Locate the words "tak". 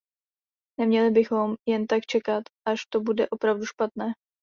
1.87-2.05